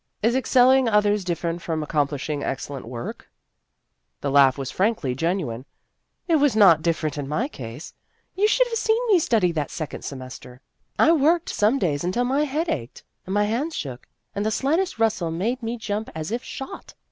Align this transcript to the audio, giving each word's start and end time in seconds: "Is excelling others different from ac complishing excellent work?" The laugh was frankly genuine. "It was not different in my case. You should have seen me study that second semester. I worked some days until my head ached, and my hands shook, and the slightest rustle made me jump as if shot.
"Is 0.23 0.35
excelling 0.35 0.89
others 0.89 1.23
different 1.23 1.61
from 1.61 1.83
ac 1.83 1.91
complishing 1.91 2.41
excellent 2.43 2.87
work?" 2.87 3.29
The 4.21 4.31
laugh 4.31 4.57
was 4.57 4.71
frankly 4.71 5.13
genuine. 5.13 5.63
"It 6.27 6.37
was 6.37 6.55
not 6.55 6.81
different 6.81 7.19
in 7.19 7.27
my 7.27 7.47
case. 7.47 7.93
You 8.35 8.47
should 8.47 8.65
have 8.69 8.79
seen 8.79 8.99
me 9.09 9.19
study 9.19 9.51
that 9.51 9.69
second 9.69 10.01
semester. 10.03 10.59
I 10.97 11.11
worked 11.11 11.49
some 11.49 11.77
days 11.77 12.03
until 12.03 12.23
my 12.25 12.45
head 12.45 12.67
ached, 12.67 13.03
and 13.27 13.33
my 13.35 13.43
hands 13.45 13.75
shook, 13.75 14.07
and 14.33 14.43
the 14.43 14.49
slightest 14.49 14.97
rustle 14.97 15.29
made 15.29 15.61
me 15.61 15.77
jump 15.77 16.09
as 16.15 16.31
if 16.31 16.43
shot. 16.43 16.95